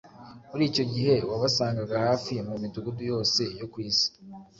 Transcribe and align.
muri 0.49 0.63
icyo 0.69 0.83
gihe 0.93 1.15
wabasangaga 1.29 1.95
hafi 2.07 2.33
mu 2.47 2.55
midugudu 2.61 3.01
yose 3.11 3.41
yo 3.59 3.65
ku 3.71 3.77
isi. 3.89 4.09